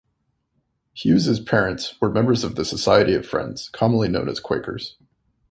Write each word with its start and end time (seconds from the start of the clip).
Hewes's 0.93 1.39
parents 1.39 1.93
were 2.01 2.09
members 2.09 2.43
of 2.43 2.55
the 2.55 2.65
Society 2.65 3.13
of 3.13 3.23
Friends, 3.23 3.69
commonly 3.69 4.07
known 4.07 4.29
as 4.29 4.39
Quakers. 4.39 4.97